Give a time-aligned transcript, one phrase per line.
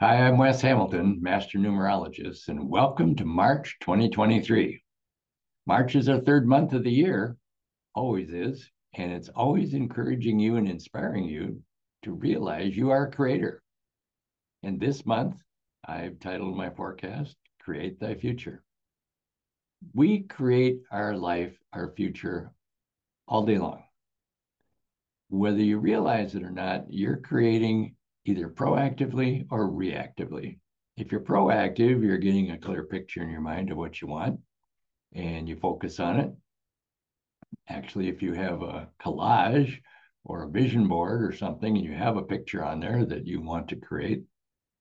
[0.00, 4.80] Hi, I'm Wes Hamilton, Master Numerologist, and welcome to March 2023.
[5.66, 7.36] March is our third month of the year,
[7.96, 11.60] always is, and it's always encouraging you and inspiring you
[12.04, 13.60] to realize you are a creator.
[14.62, 15.42] And this month,
[15.84, 18.62] I've titled my forecast, Create Thy Future.
[19.94, 22.52] We create our life, our future,
[23.26, 23.82] all day long.
[25.28, 27.96] Whether you realize it or not, you're creating
[28.28, 30.58] either proactively or reactively.
[30.96, 34.40] If you're proactive, you're getting a clear picture in your mind of what you want
[35.14, 36.30] and you focus on it.
[37.68, 39.80] Actually, if you have a collage
[40.24, 43.40] or a vision board or something and you have a picture on there that you
[43.40, 44.22] want to create,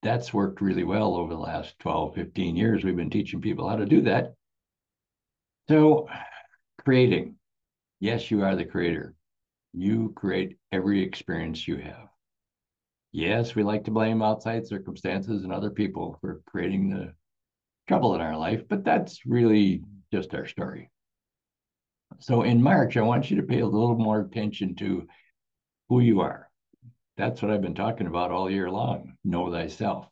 [0.03, 2.83] that's worked really well over the last 12, 15 years.
[2.83, 4.33] We've been teaching people how to do that.
[5.69, 6.09] So,
[6.83, 7.35] creating.
[7.99, 9.13] Yes, you are the creator.
[9.73, 12.07] You create every experience you have.
[13.11, 17.13] Yes, we like to blame outside circumstances and other people for creating the
[17.87, 20.89] trouble in our life, but that's really just our story.
[22.19, 25.07] So in March, I want you to pay a little more attention to
[25.89, 26.49] who you are.
[27.17, 29.13] That's what I've been talking about all year long.
[29.23, 30.07] Know thyself.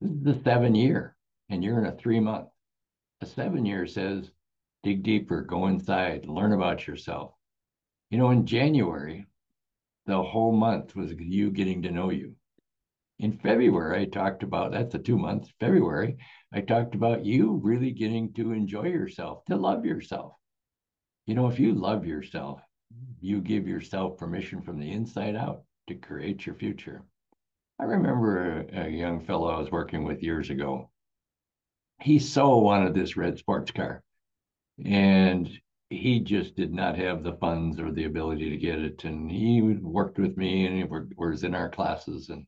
[0.00, 1.16] This is the seven year,
[1.48, 2.48] and you're in a three month.
[3.20, 4.30] A seven year says
[4.82, 7.32] dig deeper, go inside, learn about yourself.
[8.10, 9.26] You know, in January,
[10.10, 12.34] the whole month was you getting to know you.
[13.18, 15.52] In February, I talked about that's the two months.
[15.60, 16.16] February,
[16.52, 20.32] I talked about you really getting to enjoy yourself, to love yourself.
[21.26, 22.60] You know, if you love yourself,
[23.20, 27.04] you give yourself permission from the inside out to create your future.
[27.78, 30.90] I remember a, a young fellow I was working with years ago.
[32.00, 34.02] He so wanted this red sports car.
[34.84, 35.50] And
[35.90, 39.04] he just did not have the funds or the ability to get it.
[39.04, 40.84] And he worked with me and he
[41.16, 42.30] was in our classes.
[42.30, 42.46] And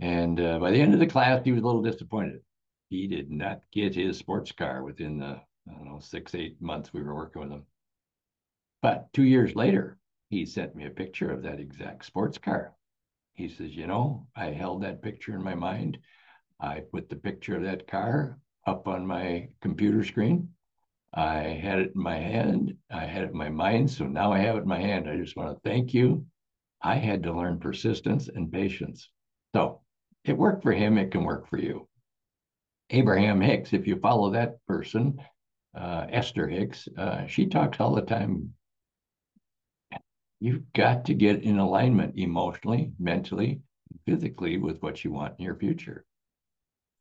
[0.00, 2.40] and uh, by the end of the class, he was a little disappointed.
[2.88, 6.92] He did not get his sports car within the I don't know six eight months
[6.92, 7.64] we were working with him.
[8.82, 12.74] But two years later, he sent me a picture of that exact sports car.
[13.34, 15.98] He says, you know, I held that picture in my mind.
[16.60, 20.48] I put the picture of that car up on my computer screen
[21.14, 22.76] I had it in my hand.
[22.90, 23.90] I had it in my mind.
[23.90, 25.08] So now I have it in my hand.
[25.08, 26.24] I just want to thank you.
[26.82, 29.08] I had to learn persistence and patience.
[29.54, 29.82] So
[30.24, 30.98] it worked for him.
[30.98, 31.88] It can work for you.
[32.90, 35.18] Abraham Hicks, if you follow that person,
[35.76, 38.54] uh, Esther Hicks, uh, she talks all the time.
[40.40, 43.60] You've got to get in alignment emotionally, mentally,
[44.06, 46.04] physically with what you want in your future.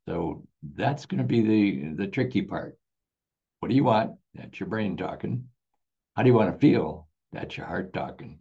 [0.07, 0.45] So
[0.75, 2.77] that's going to be the the tricky part.
[3.61, 4.15] What do you want?
[4.33, 5.47] That's your brain talking.
[6.15, 7.07] How do you want to feel?
[7.31, 8.39] That's your heart talking.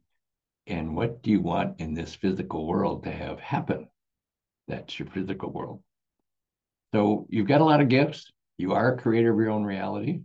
[0.66, 3.86] And what do you want in this physical world to have happen?
[4.66, 5.82] That's your physical world.
[6.94, 8.32] So you've got a lot of gifts.
[8.56, 10.22] You are a creator of your own reality.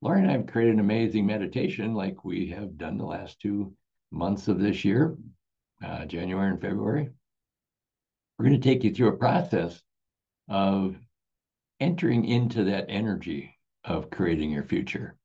[0.00, 3.74] Laurie and I have created an amazing meditation like we have done the last two
[4.10, 5.18] months of this year,
[5.84, 7.10] uh, January and February.
[8.38, 9.82] We're going to take you through a process
[10.48, 10.96] of
[11.78, 15.16] entering into that energy of creating your future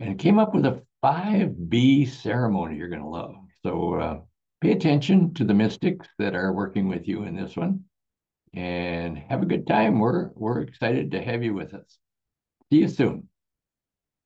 [0.00, 3.34] and came up with a 5B ceremony you're going to love.
[3.62, 4.20] So uh,
[4.60, 7.84] pay attention to the mystics that are working with you in this one
[8.54, 9.98] and have a good time.
[9.98, 11.98] We're, we're excited to have you with us.
[12.70, 13.28] See you soon.